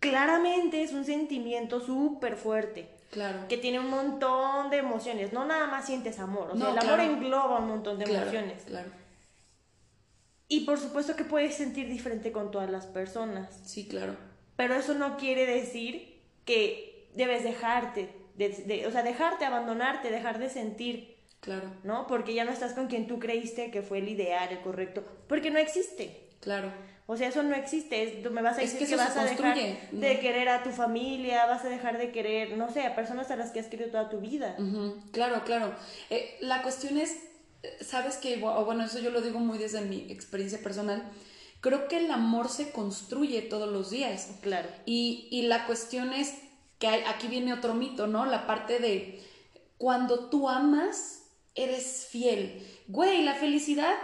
[0.00, 2.90] claramente es un sentimiento súper fuerte.
[3.10, 3.46] Claro.
[3.48, 5.32] Que tiene un montón de emociones.
[5.32, 6.50] No nada más sientes amor.
[6.52, 7.02] O sea, No, el amor claro.
[7.02, 8.62] engloba un montón de Claro, emociones.
[8.64, 8.90] Claro.
[10.48, 13.60] Y por supuesto que puedes sentir diferente con todas las personas.
[13.64, 14.16] Sí, claro.
[14.56, 20.38] Pero eso no quiere decir que debes dejarte, de, de- o sea, dejarte, abandonarte, dejar
[20.38, 21.72] de sentir, Claro.
[21.84, 22.06] ¿no?
[22.06, 25.50] Porque ya no estás con quien tú creíste que fue el ideal, el correcto, porque
[25.50, 26.28] no existe.
[26.40, 26.70] Claro.
[27.12, 28.02] O sea, eso no existe.
[28.22, 29.56] Es- me vas a Es decir que que, eso vas se a dejar
[29.90, 30.00] ¿no?
[30.00, 33.36] de querer a tu familia, vas a dejar de querer, no sé, a personas a
[33.36, 34.54] las que has querido toda tu vida.
[35.10, 35.74] Claro, claro.
[36.10, 37.16] Eh, la cuestión es,
[37.80, 41.02] sabes que, o bueno, eso yo lo digo muy desde mi experiencia personal,
[41.60, 44.30] creo que el amor se construye todos los días.
[44.40, 44.68] Claro.
[44.86, 46.34] Y, y la cuestión es
[46.78, 48.24] que hay- aquí viene otro mito, ¿no?
[48.24, 49.20] La parte de
[49.78, 51.24] cuando tú amas,
[51.56, 52.64] eres fiel.
[52.86, 53.94] Güey, la felicidad,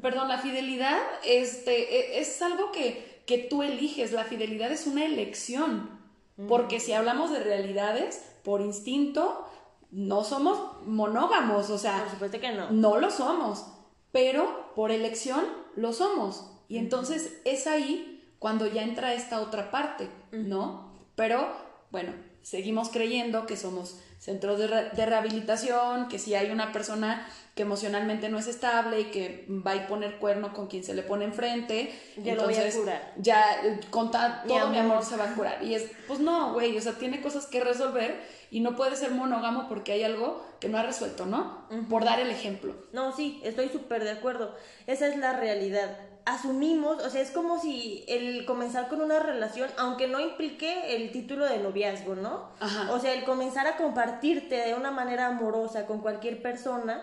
[0.00, 4.12] perdón, la fidelidad este, e- es algo que, que tú eliges.
[4.12, 6.02] La fidelidad es una elección.
[6.48, 9.46] Porque si hablamos de realidades, por instinto,
[9.92, 12.70] no somos monógamos, o sea, Por supuesto que no.
[12.72, 13.66] no lo somos,
[14.10, 15.44] pero por elección
[15.76, 16.50] lo somos.
[16.68, 20.92] Y entonces es ahí cuando ya entra esta otra parte, ¿no?
[21.14, 21.46] Pero
[21.92, 22.12] bueno,
[22.44, 27.62] seguimos creyendo que somos centros de, re- de rehabilitación, que si hay una persona que
[27.62, 31.24] emocionalmente no es estable y que va a poner cuerno con quien se le pone
[31.24, 33.12] enfrente, Ya lo voy a entonces curar.
[33.18, 34.92] ya eh, con Mi todo mi amor.
[34.98, 35.62] amor se va a curar.
[35.62, 38.18] Y es, pues no, güey, o sea, tiene cosas que resolver
[38.50, 41.66] y no puede ser monógamo porque hay algo que no ha resuelto, ¿no?
[41.90, 42.74] Por dar el ejemplo.
[42.92, 44.54] No, sí, estoy súper de acuerdo.
[44.86, 45.96] Esa es la realidad.
[46.26, 51.12] Asumimos, o sea, es como si el comenzar con una relación, aunque no implique el
[51.12, 52.48] título de noviazgo, ¿no?
[52.60, 52.90] Ajá.
[52.92, 57.02] O sea, el comenzar a compartirte de una manera amorosa con cualquier persona.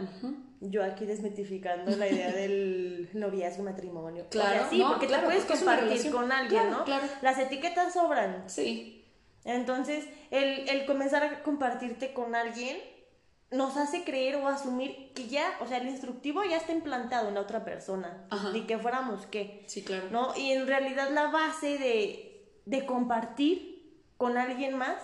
[0.60, 4.26] Yo aquí desmitificando la idea del noviazgo matrimonio.
[4.30, 6.84] O sea, Claro, sí, no, porque claro, te puedes compartir con alguien, Claro, ¿no?
[6.86, 7.04] claro.
[7.22, 8.44] Las etiquetas sobran.
[8.48, 9.06] Sí,
[9.44, 12.78] Entonces, el, el comenzar a compartirte con alguien
[13.52, 17.36] nos hace creer o asumir que ya, o sea, el instructivo ya está implantado en
[17.36, 18.26] la otra persona.
[18.30, 18.52] Ajá.
[18.52, 19.64] Ni que fuéramos qué.
[19.68, 20.08] sí, claro.
[20.10, 20.34] ¿No?
[20.38, 24.98] Y en realidad la base de, de compartir con alguien más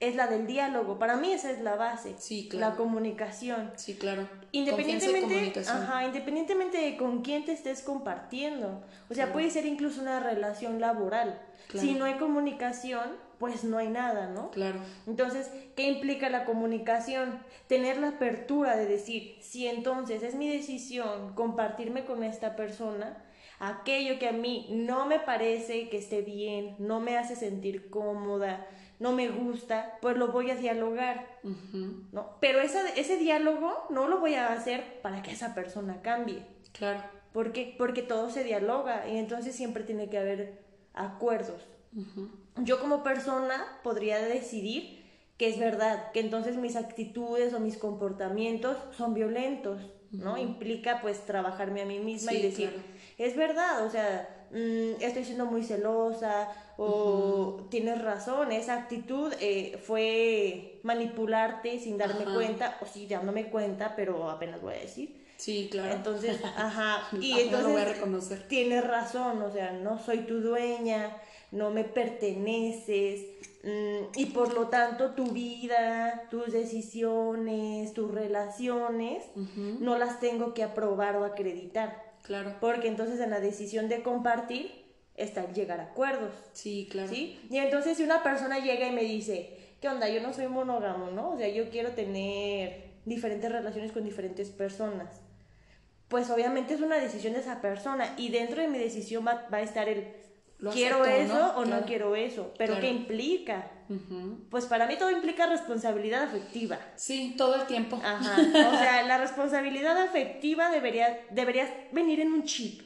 [0.00, 0.98] es la del diálogo.
[0.98, 2.16] Para mí esa es la base.
[2.18, 2.70] Sí, claro.
[2.70, 3.70] La comunicación.
[3.76, 4.28] Sí, claro.
[4.50, 8.82] Y Independientemente, ajá, independientemente de con quién te estés compartiendo.
[9.08, 11.40] O sea, puede ser incluso una relación laboral.
[11.68, 11.86] Claro.
[11.86, 14.52] Si no hay comunicación, pues no hay nada, ¿no?
[14.52, 14.78] Claro.
[15.04, 17.40] Entonces, ¿qué implica la comunicación?
[17.66, 23.20] Tener la apertura de decir, si entonces es mi decisión compartirme con esta persona,
[23.58, 28.64] aquello que a mí no me parece que esté bien, no me hace sentir cómoda,
[29.00, 31.26] no me gusta, pues lo voy a dialogar,
[32.12, 32.36] ¿no?
[32.38, 36.46] Pero esa, ese diálogo no lo voy a hacer para que esa persona cambie.
[36.70, 37.02] Claro.
[37.32, 37.74] ¿Por qué?
[37.76, 40.62] Porque todo se dialoga y entonces siempre tiene que haber
[40.94, 41.71] acuerdos.
[42.56, 45.02] Yo como persona podría decidir
[45.38, 49.80] que es verdad, que entonces mis actitudes o mis comportamientos son violentos,
[50.12, 50.36] ¿no?
[50.38, 52.82] Implica pues trabajarme a mí misma Sí, y decir, claro.
[53.18, 59.80] es verdad, o sea, mm, estoy siendo muy celosa o tienes razón, esa actitud eh,
[59.84, 65.22] fue manipularte sin darme cuenta, o sí dándome cuenta, pero apenas voy a decir.
[65.38, 65.94] Sí, claro.
[65.94, 68.46] Entonces, ajá, y Ah, no entonces lo voy a reconocer.
[68.48, 71.16] tienes razón, o sea, no soy tu dueña,
[71.52, 73.26] no me perteneces,
[73.62, 79.24] mm, y por lo tanto tu vida, tus decisiones, tus relaciones,
[79.80, 82.56] no las tengo que aprobar o acreditar, Claro.
[82.60, 84.82] porque entonces en la decisión de compartir
[85.14, 86.32] está el llegar a acuerdos.
[86.52, 87.08] Sí, claro.
[87.08, 87.38] ¿Sí?
[87.50, 90.08] Y entonces si una persona llega y me dice, ¿qué onda?
[90.08, 91.30] Yo no soy monógamo, ¿no?
[91.32, 95.20] O sea, yo quiero tener diferentes relaciones con diferentes personas.
[96.08, 99.58] Pues obviamente es una decisión de esa persona y dentro de mi decisión va, va
[99.58, 100.06] a estar el,
[100.70, 101.48] ¿quiero eso ¿no?
[101.58, 101.80] o Claro.
[101.80, 102.52] no quiero eso?
[102.56, 102.80] Pero Claro.
[102.86, 103.70] ¿qué implica?
[103.88, 104.38] Ujú.
[104.50, 106.78] Pues para mí todo implica responsabilidad afectiva.
[106.96, 108.00] Sí, todo el tiempo.
[108.04, 108.36] Ajá.
[108.72, 112.82] O sea, la responsabilidad afectiva debería, debería venir en un chip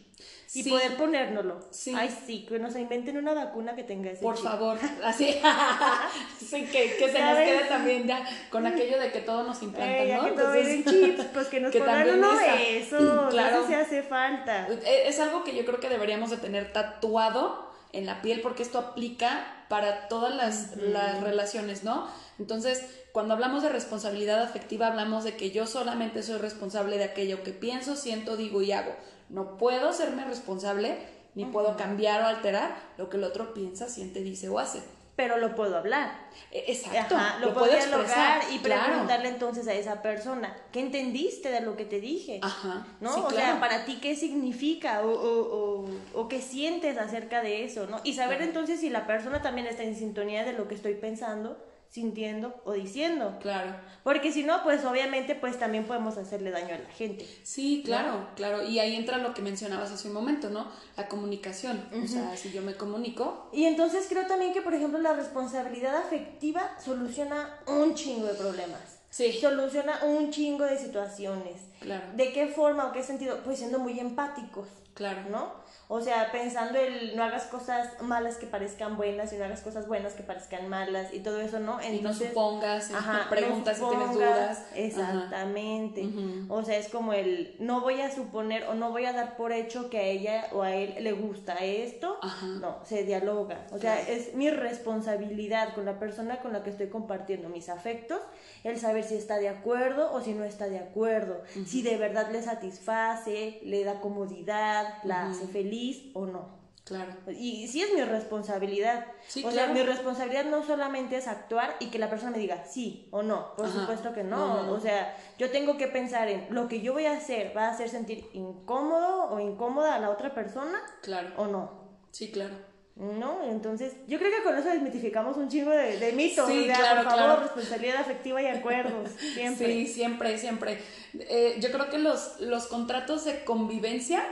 [0.55, 0.71] y Sí.
[0.71, 1.61] poder ponérnoslo.
[1.71, 1.93] Sí.
[1.95, 4.45] Ay, sí, que nos inventen una vacuna que tenga ese Por chip.
[4.45, 5.37] favor, así.
[6.39, 7.49] sí, que, que se nos ¿Sabes?
[7.49, 10.25] quede también ya con aquello de que todo nos implantan, Eh, ¿no?
[10.25, 13.59] que todo Entonces- en chips, pues que nos que pongan uno de eso, Claro.
[13.59, 14.67] eso se hace falta.
[14.69, 18.63] Eh, Es algo que yo creo que deberíamos de tener tatuado en la piel porque
[18.63, 22.07] esto aplica para todas las, las relaciones, ¿no?
[22.39, 27.43] Entonces, cuando hablamos de responsabilidad afectiva, hablamos de que yo solamente soy responsable de aquello
[27.43, 28.95] que pienso, siento, digo y hago.
[29.29, 30.99] No puedo serme responsable
[31.35, 34.83] ni puedo cambiar o alterar lo que el otro piensa, siente, dice o hace.
[35.17, 36.13] Pero lo puedo hablar.
[36.53, 37.17] E, exacto.
[37.41, 42.01] lo, puedo dialogar y preguntarle entonces a esa persona, ¿qué entendiste de lo que te
[42.01, 42.39] dije?
[42.43, 42.87] Ajá.
[43.01, 43.25] ¿No?
[43.25, 47.87] o sea, para ti, ¿qué significa o, o, o, qué sientes acerca de eso?
[47.87, 48.01] ¿no?
[48.05, 51.57] Y saber entonces si la persona también está en sintonía de lo que estoy pensando
[51.89, 53.39] sintiendo o diciendo.
[53.41, 53.75] Claro.
[54.03, 57.27] Porque si no, pues obviamente pues también podemos hacerle daño a la gente.
[57.43, 58.63] Sí, claro, claro.
[58.63, 60.71] Y ahí entra lo que mencionabas hace un momento, ¿no?
[60.97, 61.83] La comunicación.
[62.05, 63.49] O sea, si yo me comunico.
[63.53, 68.99] Y entonces creo también que, por ejemplo, la responsabilidad afectiva soluciona un chingo de problemas.
[69.11, 69.33] Sí.
[69.33, 71.63] Soluciona un chingo de situaciones.
[71.81, 72.05] Claro.
[72.15, 73.41] ¿De qué forma o qué sentido?
[73.45, 74.69] Pues siendo muy empáticos.
[74.95, 75.23] Claro.
[75.31, 75.66] ¿No?
[75.89, 79.87] O sea, pensando el no hagas cosas malas que parezcan buenas y no hagas cosas
[79.87, 81.81] buenas que parezcan malas y todo eso, ¿no?
[81.81, 82.91] Entonces, y no supongas,
[83.31, 84.63] preguntas si tienes dudas.
[84.75, 86.09] Exactamente.
[86.49, 89.53] O sea, es como el no voy a suponer o no voy a dar por
[89.53, 92.19] hecho que a ella o a él le gusta esto.
[92.61, 93.67] No, se dialoga.
[93.71, 98.21] O sea, es mi responsabilidad con la persona con la que estoy compartiendo mis afectos,
[98.65, 102.29] el saber si está de acuerdo o si no está de acuerdo, si de verdad
[102.33, 105.66] le satisface, le da comodidad, la hace feliz
[106.15, 106.67] o no.
[106.87, 107.13] Claro.
[107.37, 109.07] Y sí es mi responsabilidad.
[109.45, 113.09] o sea, mi responsabilidad no solamente es actuar y que la persona me diga sí
[113.11, 113.57] o no.
[113.57, 114.71] Por supuesto que no.
[114.71, 117.71] O sea, yo tengo que pensar en lo que yo voy a hacer, ¿va a
[117.71, 120.81] hacer sentir incómodo o incómoda a la otra persona?
[121.03, 121.31] Claro.
[121.37, 121.87] ¿O no?
[122.13, 122.55] Sí, claro.
[122.95, 123.43] ¿No?
[123.43, 126.49] Entonces, yo creo que con eso desmitificamos un chingo de, de mitos.
[126.49, 129.11] Sí, claro, por favor, responsabilidad afectiva y acuerdos.
[129.35, 129.67] Siempre.
[129.67, 130.79] Sí, siempre, siempre.
[131.19, 134.25] Eh, yo creo que los, los contratos de convivencia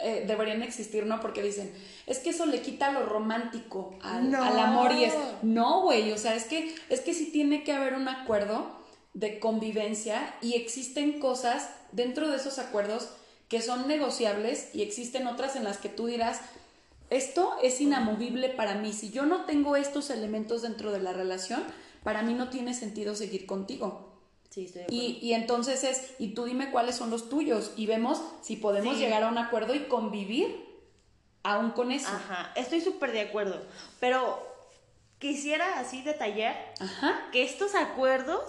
[0.00, 1.20] eh, deberían existir, ¿no?
[1.20, 1.72] Porque dicen,
[2.06, 6.34] es que eso le quita lo romántico al, amor y es, no, güey, o sea,
[6.34, 8.78] es que, es que sí tiene que haber un acuerdo
[9.14, 13.08] de convivencia y existen cosas dentro de esos acuerdos
[13.48, 16.40] que son negociables y existen otras en las que tú dirás,
[17.10, 21.62] esto es inamovible para mí, si yo no tengo estos elementos dentro de la relación,
[22.04, 24.07] para mí no tiene sentido seguir contigo
[24.88, 28.98] y, y, entonces es, y tú dime cuáles son los tuyos y vemos si podemos
[28.98, 30.66] llegar a un acuerdo y convivir
[31.42, 32.08] aún con eso.
[32.08, 33.60] Ajá, estoy súper de acuerdo,
[34.00, 34.42] pero
[35.18, 36.56] quisiera así detallar
[37.32, 38.42] que estos acuerdos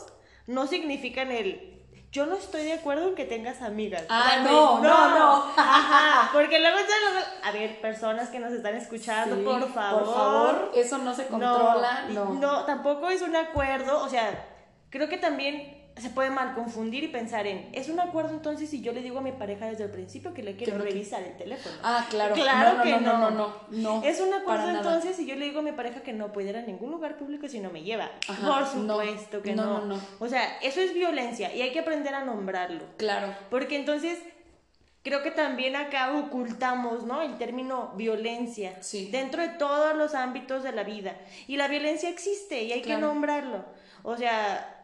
[0.48, 1.76] no significan el
[2.12, 4.04] yo no estoy de acuerdo en que tengas amigas.
[4.10, 6.78] Ah, no, no, no, Ajá, porque luego
[7.44, 10.04] a ver, personas que nos están escuchando, por favor.
[10.04, 12.34] Por favor, eso no se controla, no.
[12.34, 14.48] No, tampoco es un acuerdo, o sea,
[14.90, 18.82] creo que también se puede mal confundir y pensar en, ¿es un acuerdo entonces si
[18.82, 21.76] yo le digo a mi pareja desde el principio que le quiero revisar el teléfono?
[21.84, 22.36] Ah, claro.
[22.36, 23.18] Claro que no.
[23.20, 26.14] No, no, no, Es un acuerdo entonces si yo le digo a mi pareja que
[26.14, 28.12] no puede ir a ningún lugar público si no me lleva.
[28.28, 29.86] Por supuesto que no.
[29.86, 32.84] No, O sea, eso es violencia y hay que aprender a nombrarlo.
[32.98, 33.34] Claro.
[33.50, 34.20] Porque entonces
[35.04, 37.22] creo que también acá ocultamos, ¿no?
[37.22, 39.10] El término violencia sí.
[39.12, 41.16] dentro de todos los ámbitos de la vida.
[41.48, 43.66] Y la violencia existe y hay que nombrarlo.
[44.04, 44.79] O sea,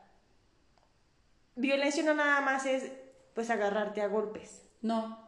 [1.55, 2.91] violencia no nada más es
[3.33, 4.61] pues agarrarte a golpes.
[4.81, 5.25] No.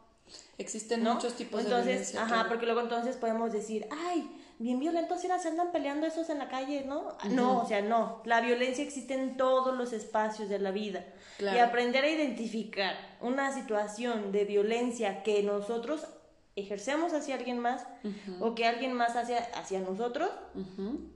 [0.57, 2.23] Existen muchos tipos de violencia.
[2.23, 6.39] Ajá, porque luego entonces podemos decir, ay, bien violentos si se andan peleando esos en
[6.39, 7.15] la calle, ¿no?
[7.29, 8.21] No, o sea, no.
[8.25, 11.05] La violencia existe en todos los espacios de la vida.
[11.39, 16.07] Y aprender a identificar una situación de violencia que nosotros
[16.55, 17.85] ejercemos hacia alguien más
[18.39, 20.29] o que alguien más hace hacia nosotros,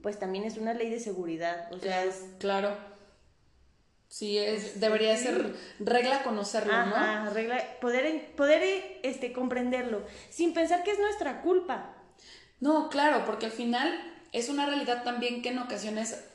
[0.02, 1.72] pues también es una ley de seguridad.
[1.72, 2.24] O sea, es...
[2.38, 2.91] Claro
[4.12, 7.30] Sí, es, debería ser regla conocerlo, Ajá, ¿no?
[7.30, 11.94] regla, poder, poder este, comprenderlo, sin pensar que es nuestra culpa.
[12.60, 13.90] No, claro, porque al final
[14.32, 16.26] es una realidad también que en ocasiones,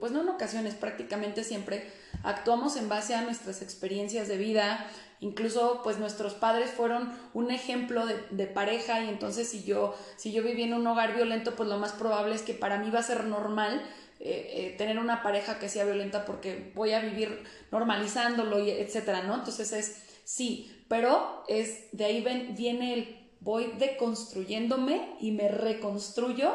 [0.00, 1.88] pues no en ocasiones, prácticamente siempre
[2.24, 4.84] actuamos en base a nuestras experiencias de vida,
[5.20, 10.32] incluso pues nuestros padres fueron un ejemplo de, de, pareja y entonces si yo, si
[10.32, 12.98] yo viví en un hogar violento, pues lo más probable es que para mí va
[12.98, 13.80] a ser normal
[14.22, 19.22] eh, eh, tener una pareja que sea violenta porque voy a vivir normalizándolo y etcétera,
[19.22, 19.34] ¿no?
[19.34, 26.52] Entonces es sí, pero es de ahí ven, viene el voy deconstruyéndome y me reconstruyo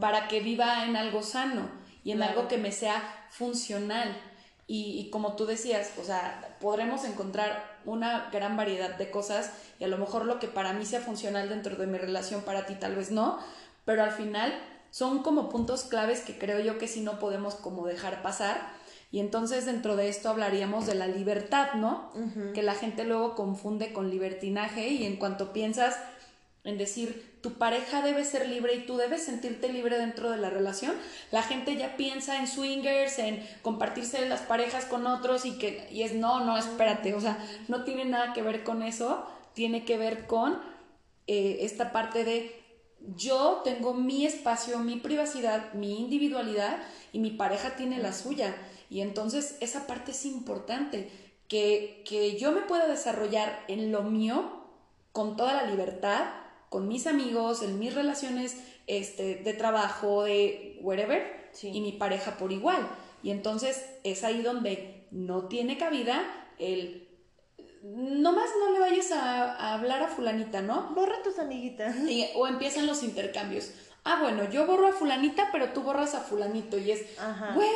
[0.00, 1.70] para que viva en algo sano
[2.02, 4.20] y en algo que me sea funcional.
[4.66, 9.84] Y, y, como tú decías, o sea, podremos encontrar una gran variedad de cosas y
[9.84, 12.74] a lo mejor lo que para mí sea funcional dentro de mi relación, para ti
[12.74, 13.38] tal vez no,
[13.84, 14.52] pero al final
[14.90, 18.76] son como puntos claves que creo yo que sí no podemos como dejar pasar.
[19.10, 22.12] Y entonces dentro de esto hablaríamos de la libertad, ¿no?
[22.52, 25.96] Que la gente luego confunde con libertinaje y en cuanto piensas
[26.64, 30.50] en decir tu pareja debe ser libre y tú debes sentirte libre dentro de la
[30.50, 30.92] relación,
[31.30, 36.02] la gente ya piensa en swingers, en compartirse las parejas con otros y que y
[36.02, 39.96] es no, no, espérate, o sea, no tiene nada que ver con eso, tiene que
[39.96, 40.60] ver con
[41.26, 42.58] eh, esta parte de
[43.16, 46.78] yo tengo mi espacio, mi privacidad, mi individualidad
[47.12, 48.54] y mi pareja tiene la suya.
[48.90, 51.10] Y entonces esa parte es importante,
[51.48, 54.64] que, que yo me pueda desarrollar en lo mío
[55.12, 56.26] con toda la libertad,
[56.68, 58.56] con mis amigos, en mis relaciones
[58.86, 62.88] este, de trabajo, de wherever, y mi pareja por igual.
[63.22, 66.22] Y entonces es ahí donde no tiene cabida
[66.58, 67.07] el
[67.82, 70.94] nomás no le vayas a, hablar a fulanita, ¿no?
[70.94, 71.96] Borra tus amiguitas.
[72.34, 73.72] o empiezan los intercambios.
[74.04, 76.78] Ah, bueno, yo borro a fulanita, pero tú borras a fulanito.
[76.78, 77.04] Y es,
[77.54, 77.68] güey,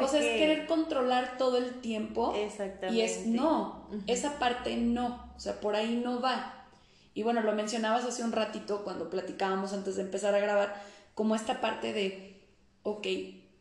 [0.00, 2.34] o sea, es querer controlar todo el tiempo.
[2.34, 2.96] Exactamente.
[2.96, 6.66] Y es, no, esa parte no, o sea, por ahí no va.
[7.14, 10.82] Y bueno, lo mencionabas hace un ratito cuando platicábamos antes de empezar a grabar,
[11.14, 12.42] como esta parte de,
[12.82, 13.06] ok,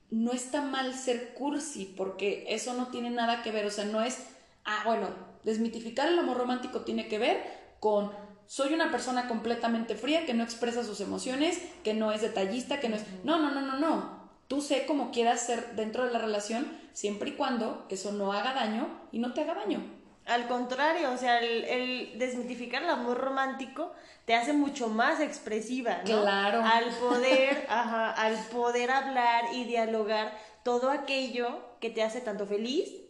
[0.09, 4.01] no está mal ser cursi, porque eso no tiene nada que ver, o sea, no
[4.01, 4.17] es,
[4.63, 5.09] ah, bueno,
[5.43, 7.43] desmitificar el amor romántico tiene que ver
[7.79, 8.11] con
[8.51, 12.89] soy una persona completamente fría que no expresa sus emociones, que no es detallista, que
[12.89, 13.03] no es...
[13.23, 14.29] No, no, no, no, no.
[14.49, 18.53] Tú sé cómo quieras ser dentro de la relación siempre y cuando eso no haga
[18.53, 19.81] daño y no te haga daño.
[20.25, 23.93] Al contrario, o sea, el, desmitificar el amor romántico
[24.25, 26.21] te hace mucho más expresiva, ¿no?
[26.21, 26.61] Claro.
[26.61, 33.00] Al poder, ajá, al poder hablar y dialogar todo aquello que te hace tanto feliz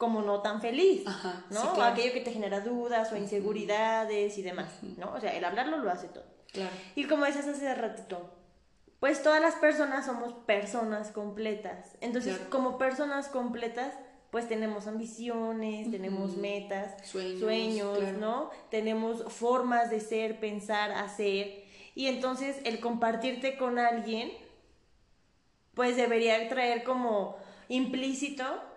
[0.00, 1.04] como no tan feliz,
[1.50, 1.74] ¿no?
[1.74, 5.12] O aquello que te genera dudas o inseguridades y demás, ¿no?
[5.12, 6.24] O sea, el hablarlo lo hace todo.
[6.52, 6.70] Claro.
[6.94, 8.30] Y como decías hace ratito,
[8.98, 11.98] pues todas las personas somos personas completas.
[12.00, 13.92] Entonces, como personas completas,
[14.30, 18.48] pues tenemos ambiciones, tenemos metas, sueños, ¿no?
[18.70, 21.64] Tenemos formas de ser, pensar, hacer.
[21.94, 24.32] Y entonces el compartirte con alguien,
[25.74, 27.36] pues debería traer como
[27.68, 28.69] implícito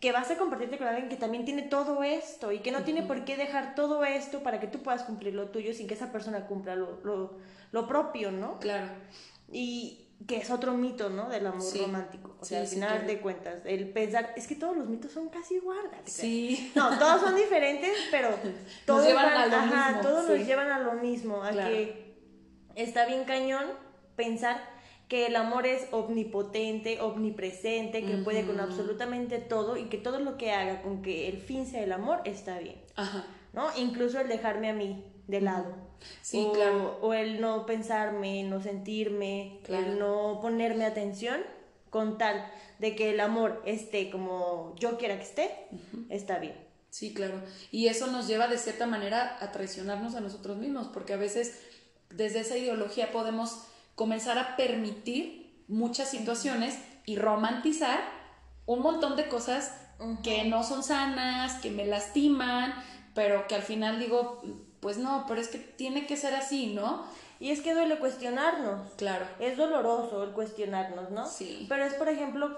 [0.00, 3.02] que vas a compartirte con alguien que también tiene todo esto y que no tiene
[3.02, 6.12] por qué dejar todo esto para que tú puedas cumplir lo tuyo sin que esa
[6.12, 7.00] persona cumpla lo,
[7.72, 8.58] lo, propio, ¿no?
[8.60, 8.86] Claro.
[9.50, 11.28] Y que es otro mito, ¿no?
[11.28, 12.36] Del amor romántico.
[12.40, 15.56] O sea, al final de cuentas, el pensar, es que todos los mitos son casi
[15.56, 16.00] iguales.
[16.04, 16.72] Sí.
[16.74, 18.30] No, todos son diferentes, pero
[18.86, 20.02] todos nos llevan a lo mismo.
[20.02, 22.14] Todos nos llevan a lo mismo, a que
[22.76, 23.64] está bien cañón
[24.14, 24.77] pensar
[25.08, 30.36] que el amor es omnipotente, omnipresente, que puede con absolutamente todo y que todo lo
[30.36, 32.76] que haga con que el fin sea el amor está bien.
[32.94, 33.24] Ajá.
[33.54, 33.68] ¿No?
[33.78, 35.74] Incluso el dejarme a mí de lado.
[36.20, 36.98] Sí, o, claro.
[37.00, 41.40] O el no pensarme, no sentirme, el no ponerme atención
[41.88, 42.44] con tal
[42.78, 45.50] de que el amor esté como yo quiera que esté,
[46.10, 46.54] está bien.
[46.90, 47.40] Sí, claro.
[47.70, 51.60] Y eso nos lleva de cierta manera a traicionarnos a nosotros mismos, porque a veces
[52.10, 53.64] desde esa ideología podemos
[53.98, 57.98] comenzar a permitir muchas situaciones y romantizar
[58.64, 59.74] un montón de cosas
[60.22, 62.72] que no son sanas, que me lastiman,
[63.12, 64.40] pero que al final digo,
[64.78, 67.02] pues no, pero es que tiene que ser así, ¿no?
[67.40, 68.92] Y es que duele cuestionarnos.
[68.96, 69.26] Claro.
[69.40, 71.26] Es doloroso el cuestionarnos, ¿no?
[71.26, 71.66] Sí.
[71.68, 72.56] Pero es, por ejemplo,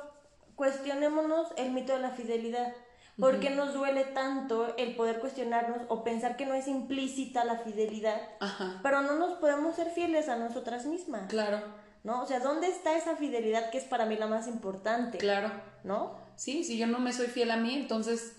[0.56, 2.74] cuestionémonos el mito de la fidelidad.
[3.18, 7.58] ¿Por qué nos duele tanto el poder cuestionarnos o pensar que no es implícita la
[7.58, 8.20] fidelidad?
[8.40, 8.80] Ajá.
[8.82, 11.28] Pero no nos podemos ser fieles a nosotras mismas.
[11.28, 11.60] Claro.
[12.02, 12.22] ¿No?
[12.22, 15.18] O sea, ¿dónde está esa fidelidad que es para mí la más importante?
[15.18, 15.50] Claro.
[15.84, 16.18] ¿No?
[16.36, 18.36] Sí, si yo no me soy fiel a mí, entonces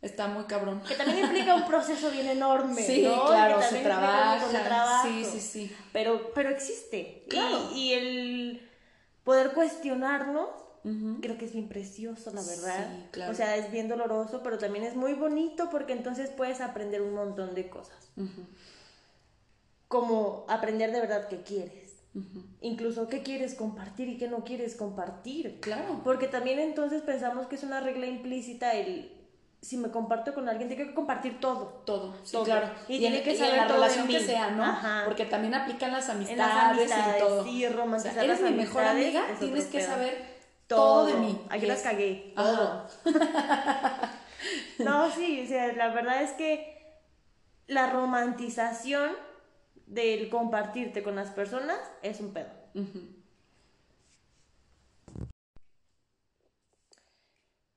[0.00, 0.82] está muy cabrón.
[0.88, 2.82] Que también implica un proceso bien enorme.
[2.86, 5.02] Sí, claro, se trabaja.
[5.02, 5.76] Sí, sí, sí.
[5.92, 7.24] Pero, pero existe.
[7.28, 7.70] Claro.
[7.74, 8.70] y el
[9.24, 10.48] poder cuestionarnos
[10.82, 12.88] Creo que es bien precioso, la verdad.
[12.90, 13.32] Sí, claro.
[13.32, 17.14] O sea, es bien doloroso, pero también es muy bonito porque entonces puedes aprender un
[17.14, 18.10] montón de cosas.
[19.88, 21.90] Como aprender de verdad qué quieres.
[22.60, 25.60] Incluso qué quieres compartir y qué no quieres compartir.
[25.60, 26.00] Claro.
[26.02, 29.20] Porque también entonces pensamos que es una regla implícita el
[29.62, 31.82] si me comparto con alguien, tengo que compartir todo.
[31.84, 32.70] Todo, sí, claro.
[32.88, 35.04] Y, tiene que saber la relación que sea, ¿no?
[35.04, 37.44] Porque también aplican las amistades, y todo.
[37.44, 40.39] Sí, romantizar eres mi mejor amiga, tienes que saber
[40.76, 41.40] todo, de mí.
[41.50, 42.32] Aquí las cagué.
[42.36, 42.86] Todo.
[44.78, 46.76] no, sí, o sea, la verdad es que
[47.66, 49.10] la romantización
[49.86, 52.50] del compartirte con las personas es un pedo.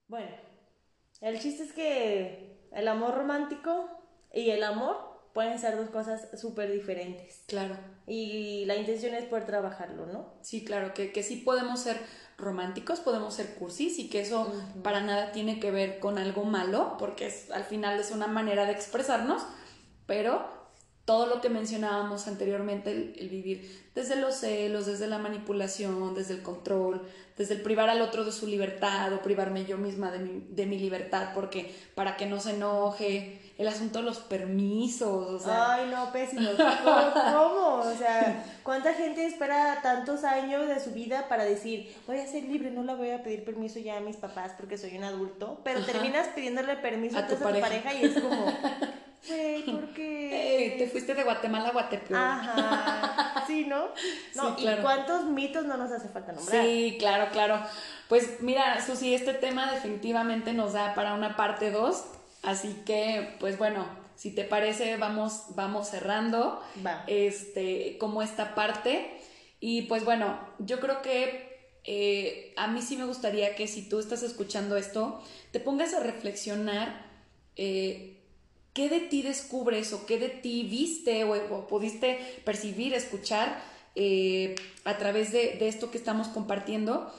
[0.08, 0.36] Bueno,
[1.22, 3.90] el chiste es que el amor romántico
[4.32, 7.44] y el amor pueden ser dos cosas súper diferentes.
[7.48, 7.76] Claro.
[8.06, 10.36] Y la intención es poder trabajarlo, ¿no?
[10.42, 11.98] Sí, claro, que, que sí podemos ser
[12.38, 14.52] románticos, podemos ser cursis y que eso
[14.84, 18.66] para nada tiene que ver con algo malo, porque es, al final es una manera
[18.66, 19.44] de expresarnos,
[20.06, 20.64] pero
[21.06, 26.42] todo lo que mencionábamos anteriormente, el, vivir desde los celos, desde la manipulación, desde el
[26.42, 27.02] control,
[27.38, 30.66] desde el privar al otro de su libertad o privarme yo misma de mi, de
[30.66, 35.76] mi libertad, porque para que no se enoje, el asunto de los permisos, o sea.
[35.76, 36.50] Ay, no, pésimo.
[36.84, 37.82] ¿Cómo?
[37.82, 42.44] O sea, ¿cuánta gente espera tantos años de su vida para decir, voy a ser
[42.44, 45.62] libre, no la voy a pedir permiso ya a mis papás porque soy un adulto?
[45.64, 47.94] Pero terminas pidiéndole permiso a tu, pareja.
[47.94, 48.46] y es como,
[49.28, 50.76] güey, ¿por qué?
[50.80, 52.34] te fuiste de Guatemala a Guatemala.
[52.34, 53.30] Ajá.
[53.46, 53.90] Sí, ¿no?
[54.36, 56.64] No, ¿y cuántos mitos no nos hace falta nombrar?
[56.64, 57.60] Sí, claro, claro.
[58.08, 62.06] Pues mira, Susi, este tema definitivamente nos da para una parte 2
[62.44, 66.62] Así que, pues bueno, si te parece, vamos, vamos cerrando
[67.08, 69.18] este, como esta parte.
[69.60, 74.00] Y pues bueno, yo creo que eh, a mí sí me gustaría que si tú
[74.00, 75.22] estás escuchando esto,
[75.52, 77.06] te pongas a reflexionar
[77.56, 78.22] eh,
[78.74, 83.62] qué de ti descubres o qué de ti viste o, pudiste percibir, escuchar
[83.96, 87.10] eh, a través de, de esto que estamos compartiendo,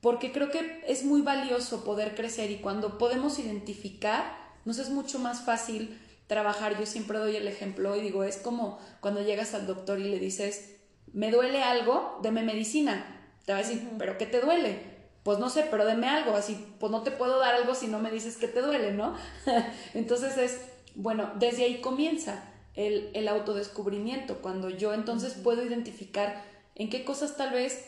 [0.00, 5.18] porque creo que es muy valioso poder crecer y cuando podemos identificar nos es mucho
[5.18, 6.78] más fácil trabajar.
[6.78, 10.18] Yo siempre doy el ejemplo y digo, es como cuando llegas al doctor y le
[10.18, 10.76] dices,
[11.14, 13.32] me duele algo, deme medicina.
[13.46, 14.98] Te va a decir, ¿pero qué te duele?
[15.22, 17.98] Pues no sé, pero deme algo, así, pues no te puedo dar algo si no
[17.98, 19.14] me dices que te duele, ¿no?
[19.94, 20.60] entonces es,
[20.94, 22.44] bueno, desde ahí comienza
[22.74, 26.44] el, el autodescubrimiento, cuando yo entonces puedo identificar
[26.74, 27.86] en qué cosas tal vez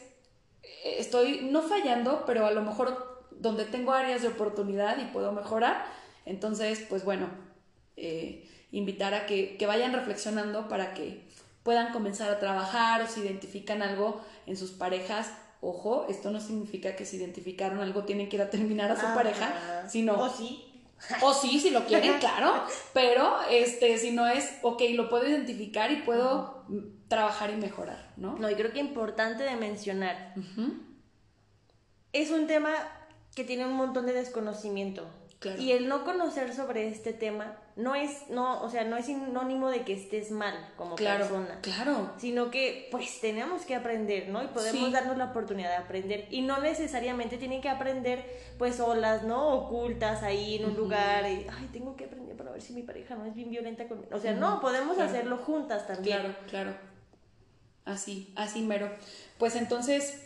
[0.63, 5.33] eh, estoy no fallando, pero a lo mejor donde tengo áreas de oportunidad y puedo
[5.33, 7.29] mejorar, entonces, pues bueno,
[7.97, 11.29] eh, invitar a que, vayan reflexionando para que
[11.63, 15.33] puedan comenzar a trabajar o si identifican algo en sus parejas.
[15.61, 19.07] Ojo, esto no significa que si identificaron algo tienen que ir a terminar a su
[19.15, 20.19] pareja, sino...
[20.19, 20.67] O sí.
[21.23, 22.63] O sí, si lo quieren, claro,
[22.93, 26.67] pero este, si no es, ok, lo puedo identificar y puedo
[27.09, 28.37] trabajar y mejorar, ¿no?
[28.37, 30.35] No, y creo que importante de mencionar.
[32.13, 32.75] Es un tema
[33.35, 35.07] que tiene un montón de desconocimiento.
[35.59, 39.71] Y el no conocer sobre este tema no es, no, o sea, no es sinónimo
[39.71, 41.61] de que estés mal como persona.
[41.63, 42.13] Claro.
[42.19, 44.43] Sino que, pues, tenemos que aprender, ¿no?
[44.43, 46.27] Y podemos darnos la oportunidad de aprender.
[46.31, 48.23] Y no necesariamente tienen que aprender,
[48.59, 49.49] pues, solas, ¿no?
[49.55, 51.25] Ocultas ahí en un lugar.
[51.25, 54.15] Y, ay, tengo que aprender para ver si mi pareja no es bien violenta conmigo.
[54.15, 56.19] O sea, no, podemos hacerlo juntas también.
[56.19, 56.75] Claro, claro.
[57.87, 58.91] Así, así mero.
[59.39, 60.21] Pues entonces,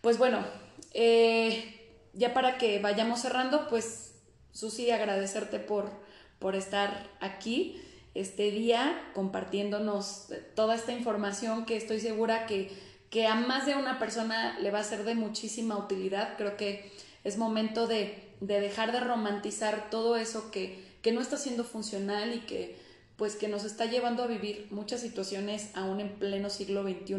[0.00, 0.44] pues bueno,
[0.92, 4.05] eh, ya para que vayamos cerrando, pues
[4.56, 5.90] Susi, agradecerte por,
[6.38, 7.78] por estar aquí
[8.14, 12.72] este día compartiéndonos toda esta información que estoy segura que,
[13.10, 16.38] que a más de una persona le va a ser de muchísima utilidad.
[16.38, 16.90] Creo que
[17.22, 22.34] es momento de, de dejar de romantizar todo eso que, que no está siendo funcional
[22.34, 22.78] y que
[23.18, 27.16] pues que nos está llevando a vivir muchas situaciones aún en pleno siglo XXI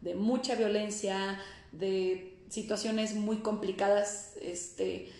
[0.00, 1.40] de mucha violencia,
[1.72, 5.12] de situaciones muy complicadas, este,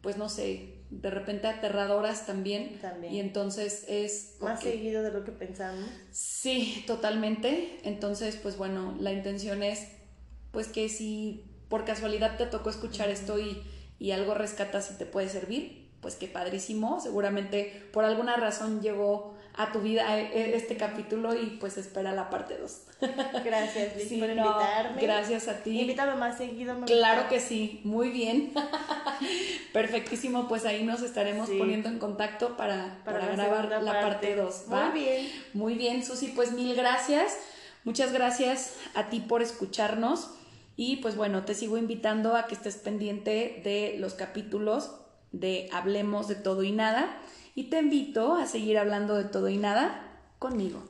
[0.00, 2.78] pues no sé, de repente aterradoras también.
[2.80, 3.12] También.
[3.12, 4.36] Y entonces es...
[4.40, 5.88] Más seguido de lo que pensamos.
[6.10, 7.78] Sí, totalmente.
[7.84, 9.88] Entonces, pues bueno, la intención es,
[10.50, 13.62] pues que si por casualidad te tocó escuchar esto y,
[13.98, 17.00] y algo rescatas y te puede servir, pues qué padrísimo.
[17.00, 22.30] Seguramente por alguna razón llegó a tu vida e, este capítulo y pues espera la
[22.30, 22.80] parte 2.
[23.44, 25.02] Gracias, Liz, por invitarme.
[25.02, 25.80] Gracias a ti.
[25.80, 26.76] Invítame más seguido.
[26.86, 28.52] claro que sí, muy bien.
[29.72, 34.68] Perfectísimo, pues ahí nos estaremos poniendo en contacto para, para, grabar la parte 2.
[34.68, 35.28] Muy bien.
[35.54, 37.36] Muy bien, Susi, pues mil gracias.
[37.82, 40.30] Muchas gracias a ti por escucharnos
[40.76, 44.92] y pues bueno, te sigo invitando a que estés pendiente de los capítulos
[45.32, 47.20] de Hablemos de todo y nada
[47.58, 50.00] y te invito a seguir hablando de todo y nada
[50.38, 50.80] conmigo.